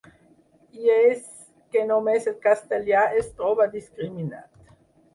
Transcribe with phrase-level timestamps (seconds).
[0.83, 1.21] I és
[1.75, 4.79] que només el castellà es troba discriminat!